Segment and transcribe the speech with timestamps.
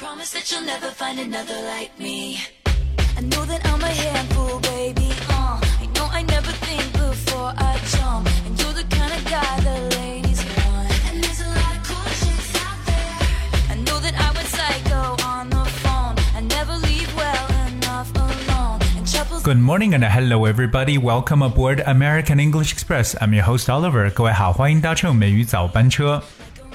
[0.00, 2.39] Promise that you'll never find another like me.
[3.17, 5.11] I know that I'm a handful, baby.
[5.29, 8.27] Uh, I know I never think before I jump.
[8.45, 10.91] And you're the kind of guy the ladies want.
[11.07, 13.17] And there's a lot of cool chicks out there.
[13.69, 16.15] I know that I went psycho on the phone.
[16.35, 18.79] I never leave well enough alone.
[18.97, 19.43] And troubles.
[19.43, 20.97] Good morning and hello everybody.
[20.97, 23.15] Welcome aboard American English Express.
[23.21, 24.09] I'm your host Oliver.
[24.09, 26.23] 各位好，欢迎搭乘美语早班车。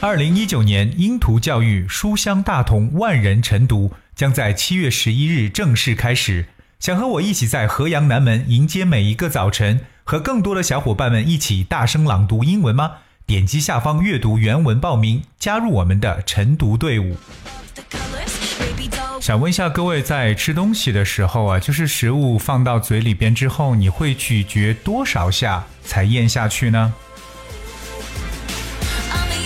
[0.01, 6.47] 二零一九年英图教育书香大同万人晨读将在七月十一日正式开始。
[6.79, 12.93] 想和我一起在河阳南门迎接每一个早晨，和更多的小伙伴们一起大声朗读英文吗？
[13.27, 17.17] 点击下方阅读原文报名，加入我们的晨读队伍。
[19.19, 26.93] 想问一下各位，在吃东西的时候啊，就是食物放到嘴里边之后，你会咀嚼多少下才咽下去呢？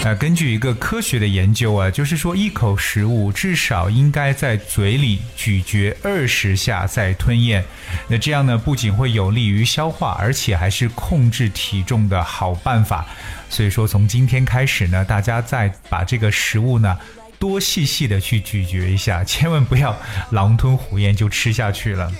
[0.02, 7.62] 呃，根据一个科学的研究啊，就是说一口食物至少应该在嘴里咀嚼二十下再吞咽。
[8.08, 13.06] 那这样呢，不仅会有利于消化，而且还是控制体重的好办法。
[13.50, 16.98] 所以说，从今天开始呢，大家再把这个食物呢
[17.38, 19.94] 多细细的去咀嚼一下，千万不要
[20.30, 22.10] 狼吞虎咽就吃下去了。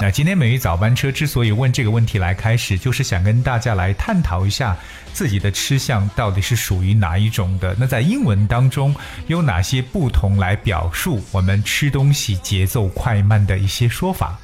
[0.00, 4.76] 那今天美玉早班车之所以问这个问题来开始，就是想跟大家来探讨一下
[5.12, 7.74] 自己的吃相到底是属于哪一种的。
[7.78, 8.94] 那在英文当中
[9.26, 14.38] 有哪些不同来表述我们吃东西节奏快慢的一些说法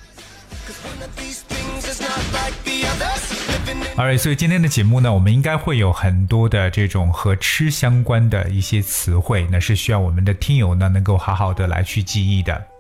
[3.97, 12.80] ？All right，所以今天的节目呢，我们应该会有很多的这种和吃相关的一些词汇，那是需要我们的听友呢能够好好的来去记忆的。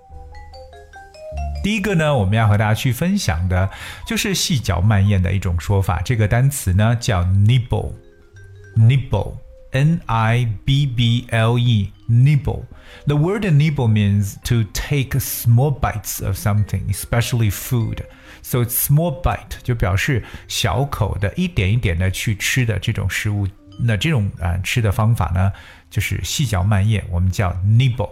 [1.63, 3.69] 第一个呢，我们要和大家去分享的
[4.05, 6.01] 就是细嚼慢咽的一种说法。
[6.03, 16.83] 这个单词呢叫 nibble，nibble，n i b b l e，nibble。The word nibble means to take small bites of something,
[16.91, 18.03] especially food.
[18.43, 23.47] So it's small bite 就表示小口的、一点一点的去吃的这种食物。
[23.79, 25.51] 那这种啊、呃、吃的方法呢，
[25.89, 28.11] 就是细嚼慢咽，我们叫 nibble。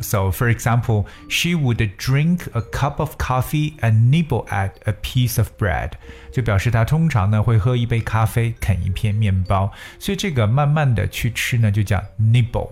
[0.00, 5.38] So, for example, she would drink a cup of coffee and nibble at a piece
[5.38, 5.92] of bread，
[6.32, 9.70] 就表示她通常呢会喝一杯咖啡，啃一片面包。
[9.98, 12.70] 所以这个慢慢的去吃呢，就叫 nibble。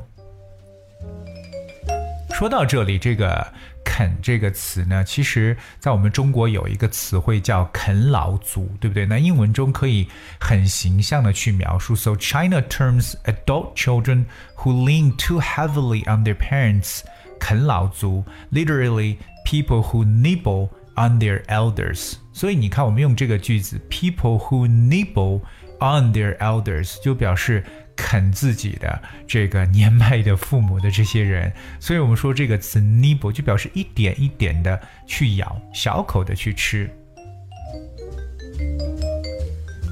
[2.32, 3.46] 说到这里，这个“
[3.84, 9.04] 啃”这个词呢，其实在我们中国有一个词汇叫“啃老族”，对不对？
[9.04, 10.08] 那英文中可以
[10.40, 11.94] 很形象的去描述。
[11.94, 14.24] So China terms adult children
[14.56, 17.02] who lean too heavily on their parents
[17.39, 22.15] 啃老族，literally people who nibble on their elders。
[22.33, 25.41] 所以你看，我们用这个句子，people who nibble
[25.79, 27.63] on their elders，就表示
[27.95, 31.51] 啃自己的这个年迈的父母的这些人。
[31.79, 36.89] 所以我们说这个词 nibble 就表示一点一点的去咬，小口的去吃。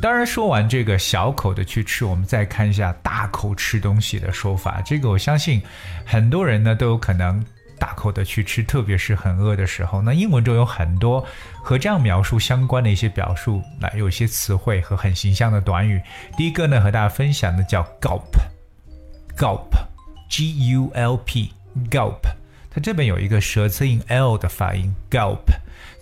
[0.04, 4.82] 当然，说完这个小口的去吃，我们再看一下大口吃东西的说法。
[4.82, 5.62] 这个我相信
[6.06, 7.42] 很多人呢都有可能
[7.80, 10.02] 大口的去吃，特别是很饿的时候。
[10.02, 11.26] 那英文中有很多
[11.64, 16.02] 和这样描述相关的一些表述，那有一些词汇和很形象的短语。
[16.36, 22.20] 第一个呢，和大家分享的叫 gulp，gulp，g u l p，gulp。
[22.70, 25.46] 它这边有一个舌侧音 l 的发音，gulp。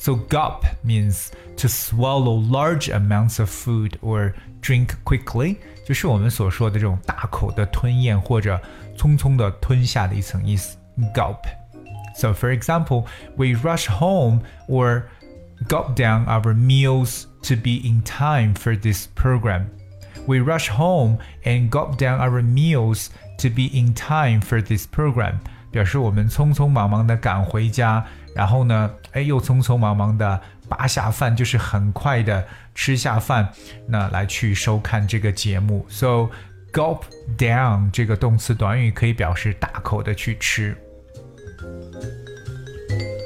[0.00, 8.60] So gulp means to swallow large amounts of food or drink quickly，就是我们所说的这种大口的吞咽或者
[8.96, 10.76] 匆匆的吞下的一层意思。
[11.14, 11.44] Gulp.
[12.16, 13.04] So for example,
[13.36, 15.04] we rush home or
[15.68, 19.66] gulp down our meals to be in time for this program.
[20.26, 25.40] We rush home and gulp down our meals to be in time for this program.
[25.70, 33.49] 表示我们匆匆忙忙的赶回家， 然后呢，哎，又匆匆忙忙的扒下饭，就是很快的吃下饭，
[33.87, 35.85] 那来去收看这个节目。
[35.89, 36.29] So
[36.71, 37.01] gulp
[37.37, 40.77] down 这个动词短语可以表示大口的去吃。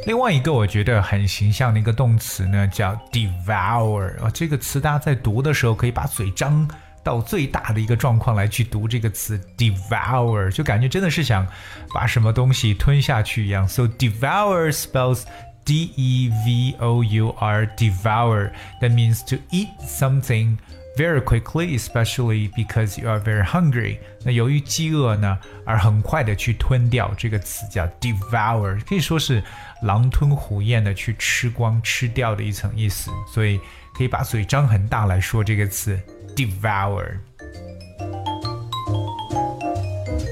[0.07, 6.67] 另外一个我觉得很形象的一个动词呢，叫 devour 啊，这个词大家在读的时候可以把嘴张。
[7.05, 11.45] 到最大的一个状况来去读这个词 devour，就感觉真的是想
[11.93, 13.67] 把什么东西吞下去一样。
[13.69, 15.21] So devour spells
[15.63, 18.51] D E V O U R devour.
[18.81, 20.57] That means to eat something
[20.97, 23.99] very quickly, especially because you are very hungry.
[24.23, 29.43] 那由于饥饿呢，而很快的去吞掉这个词叫 devour，可以说是
[29.83, 33.11] 狼吞虎咽的去吃光吃掉的一层意思。
[33.31, 33.59] 所以
[33.94, 35.98] 可以把嘴张很大来说这个词
[36.36, 37.18] devour。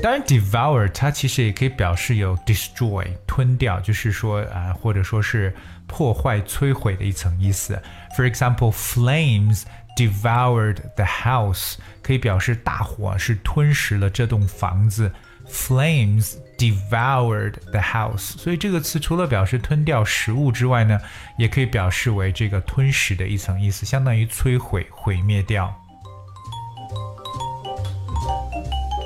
[0.00, 5.52] 当然，devour 它其实也可以表示有 destroy 吞掉，就是说啊，或者说是
[5.88, 7.80] 破坏、摧毁的一层意思。
[8.16, 9.64] For example, flames
[9.96, 15.12] devoured the house 可以表示大火是吞噬了这栋房子。
[15.50, 20.99] Flames devoured the house，所以这个词除了表示吞掉食物之外呢，
[21.37, 25.73] 也可以表示为这个吞食的一层意思，相当于摧毁、毁灭掉。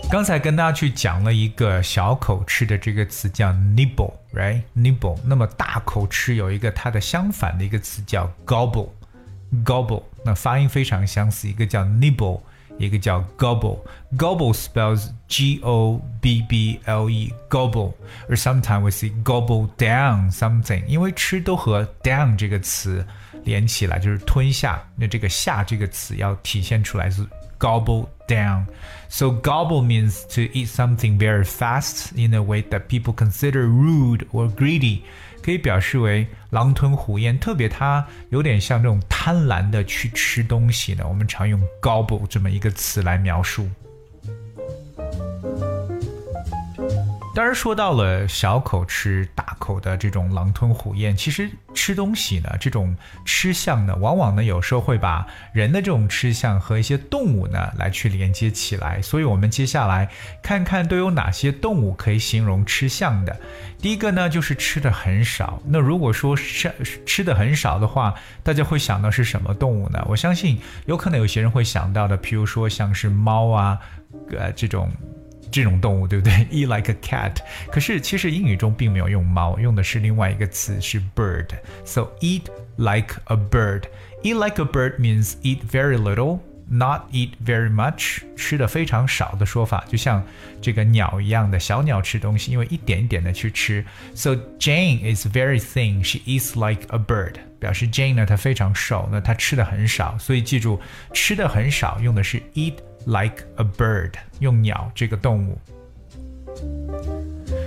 [0.10, 5.20] 刚才跟大家去讲了一个小口吃的这个词叫 nibble，right？nibble。
[5.26, 10.04] 那么大口吃有一个它的相反的一个词叫 gobble，gobble。
[10.24, 12.40] 那发音非常相似，一个叫 nibble，
[12.79, 17.93] 一个叫 gobble。gobble spells G O B B L E，gobble。
[18.29, 23.07] 而 sometimes we say gobble down something，因为吃都和 down 这个词
[23.45, 24.83] 连起来，就是吞下。
[24.97, 27.27] 那这个下这个词要体现出来是。
[27.63, 28.67] gobble down.
[29.09, 34.27] So gobble means to eat something very fast in a way that people consider rude
[34.33, 35.03] or greedy.
[35.48, 41.06] 可以表示为狼吞虎咽，特别它有点像这种贪婪的去吃东西呢。
[41.08, 43.66] 我们常用 gobble 这么一个词来描述。
[47.38, 55.24] 当然，说到了小口吃大口的这种狼吞虎咽，其实吃东西呢，这种吃相呢，往往呢有时候会把
[55.54, 59.00] 人的这种吃相和一些动物呢来去连接起来。
[59.04, 60.10] 所以，我们接下来
[60.42, 63.40] 看看都有哪些动物可以形容吃相的。
[63.80, 65.62] 第一个呢，就是吃的很少。
[65.64, 66.74] 那如果说吃
[67.06, 70.04] 吃的很少的话，大家会想到是什么动物呢？
[70.10, 73.78] 我相信有可能有些人会想到的，譬如说像是猫啊，
[74.32, 74.92] 呃，这种。
[75.51, 76.33] 这种动物，对不对？
[76.51, 77.37] Eat like a cat。
[77.71, 82.45] 可是其实英语中并没有用猫，用的是另外一个词是 bird。So eat
[82.77, 83.83] like a bird.
[84.23, 86.39] Eat like a bird means eat very little,
[86.71, 88.21] not eat very much。
[88.35, 90.25] 吃的非常少的说法，就像
[90.63, 93.85] 这个鸟一样的小鸟吃东西，因为一点一点的去吃。
[94.15, 96.03] So Jane is very thin.
[96.03, 97.35] She eats like a bird.
[97.59, 100.17] 表示 Jane 呢，她非常瘦，那她吃的很少。
[100.19, 100.81] 所以记住，
[101.13, 102.75] 吃的很少用的是 eat。
[103.07, 105.59] like a bird，用鸟这个动物。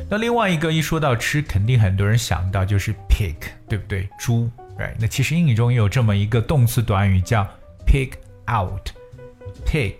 [0.10, 3.36] 那另外一个一说到吃，肯定很多人想到就是 pig，
[3.68, 4.08] 对不对？
[4.20, 4.94] 猪，right？
[5.00, 7.44] 那其实英语中也有这么一个动词短语叫
[7.88, 8.12] pig
[8.48, 9.96] out，pig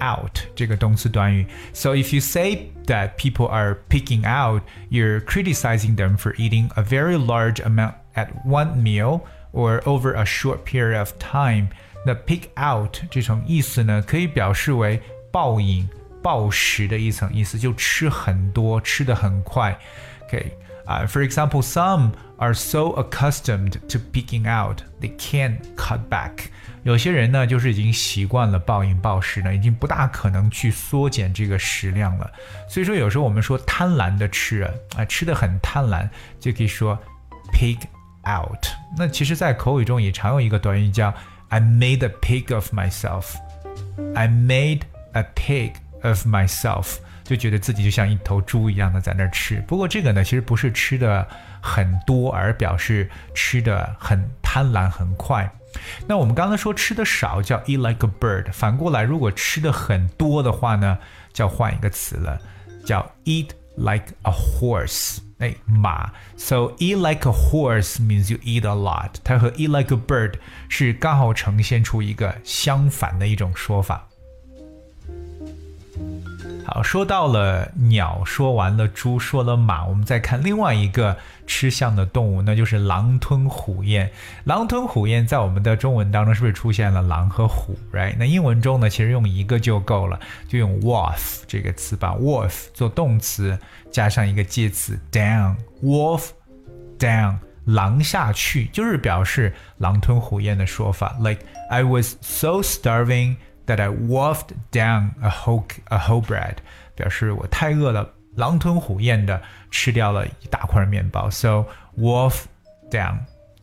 [0.00, 1.46] out 这个动词短语。
[1.72, 7.16] So if you say that people are picking out, you're criticizing them for eating a very
[7.16, 9.22] large amount at one meal
[9.52, 11.68] or over a short period of time.
[12.05, 15.01] 那 pick out 这种意思呢，可以表示为
[15.31, 15.87] 暴饮
[16.21, 19.77] 暴食的一层意思，就吃很多，吃的很快。
[20.25, 26.31] OK 啊、for example, some are so accustomed to picking out they can't cut back。
[26.83, 32.29] 有些人呢，就是已经习惯了暴饮暴食呢，已经不大可能去缩减这个食量了。
[32.67, 36.99] 所以说，有时候我们说贪婪的吃啊，啊，吃的很贪婪，就可以说
[37.53, 37.77] pick
[38.25, 38.65] out。
[38.97, 41.13] 那其实，在口语中也常用一个短语叫
[41.53, 43.35] I made a pig of myself.
[44.15, 49.63] I made a pig of myself，就觉得自己就像一头猪一样的在那儿吃。
[49.67, 51.27] 不过这个呢，其实不是吃的
[51.61, 55.47] 很多，而表示吃的很贪婪、很快。
[56.07, 60.97] 那我们刚才说吃的少叫 eat like a bird，反过来如果吃的很多的话呢，
[61.33, 62.41] 就要换一个词了，
[62.83, 65.19] 叫 eat like a horse。
[65.42, 66.12] 哎，马。
[66.36, 69.14] So eat like a horse means you eat a lot。
[69.22, 70.34] 它和 eat like a bird
[70.68, 74.08] 是刚好呈现出一个相反的一种说法。
[76.65, 81.15] 好，说到了鸟，说完了猪，说了马，我们再看另外一个
[81.45, 84.09] 吃相的动物，那就是狼吞虎咽。
[84.45, 88.15] 狼吞虎咽在我们的中文当中是不是出现了狼和虎？Right？
[88.17, 93.59] 那英文中呢，其实用一个就够了，就用 wolf 这个词，把 wolf 做动词，
[93.91, 96.29] 加上一个介词 down，wolf
[96.97, 101.17] down，狼下去，就是表示狼吞虎咽的说法。
[101.19, 103.35] Like I was so starving。
[103.65, 106.55] That I wolfed down a whole a whole bread，
[106.95, 109.41] 表示我太饿了，狼吞虎咽的
[109.71, 111.29] 吃掉了一大块面包。
[111.29, 111.65] So
[111.97, 112.43] wolf
[112.89, 113.19] down，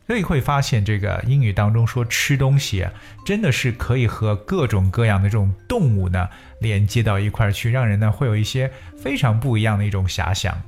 [0.07, 2.91] 所以会发现这个英语当中说吃东西啊，
[3.25, 6.27] 真的是可以和各种各样的这种动物呢
[6.59, 10.61] 连接到一块去，让人呢会有一些非常不一样的一种遐想。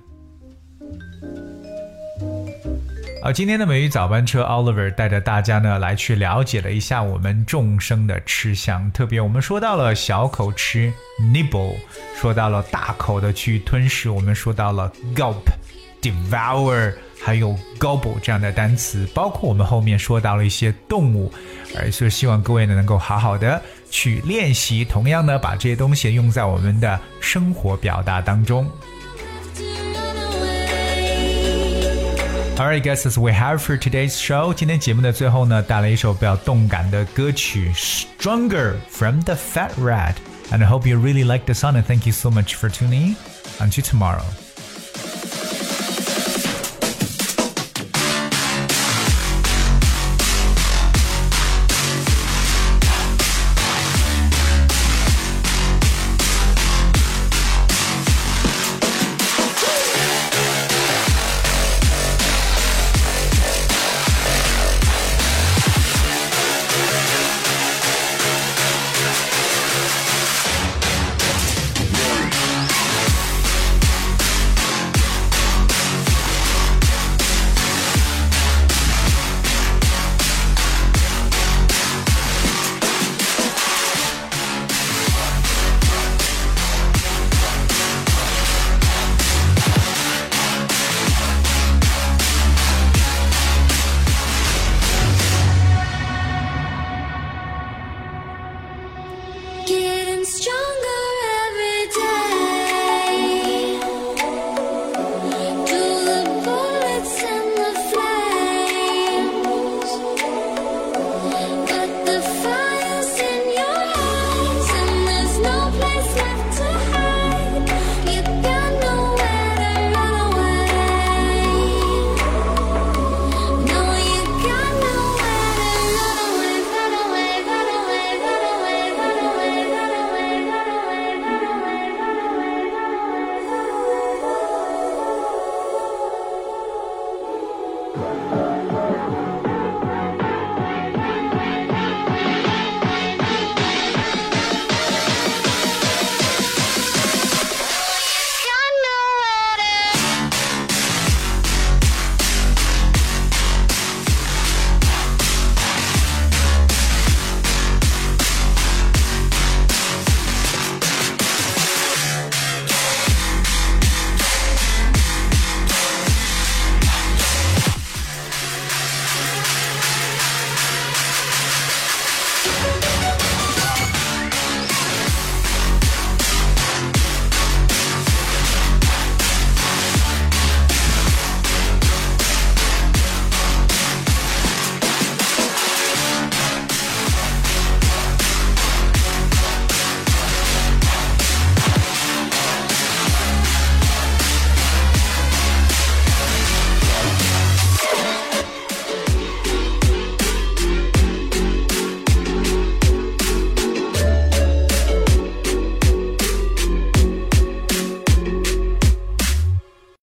[3.24, 11.78] 好，今天的美语早班车，Oliver 带着大家呢来去了解了一下我们众生的吃相，特别我们说到了小口吃 nibble，
[12.20, 21.32] 说到了大口的去吞噬，我们说到了 gulp，devour，还有 gobble 这样的单词，包括我们后面说到了一些动物，
[21.78, 28.70] 而是希望各位呢能够好好的去练习，同样呢，把这些东西用在我们的生活表达当中。
[32.59, 37.73] Alright, guys, as we have for today's show，今天节目的最后呢，带来一首比较动感的歌曲《
[38.21, 42.57] Stronger》from the Fat Rat。And I hope you really like the song and thank you so much
[42.57, 43.17] for tuning in.
[43.61, 44.42] Until tomorrow.